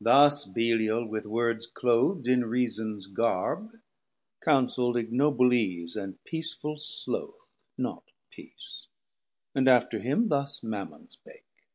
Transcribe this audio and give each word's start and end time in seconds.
Thus 0.00 0.46
Belial 0.46 1.06
with 1.06 1.26
words 1.26 1.66
cloath'd 1.66 2.26
in 2.26 2.46
reasons 2.46 3.06
garb 3.06 3.72
Counsel'd 4.42 4.96
ignoble 4.96 5.52
ease, 5.52 5.96
and 5.96 6.16
peaceful 6.24 6.78
sloath, 6.78 7.50
Not 7.76 8.04
peace: 8.30 8.86
and 9.54 9.68
after 9.68 9.98
him 9.98 10.28
thus 10.28 10.62
Mammon 10.62 11.10
spake. 11.10 11.66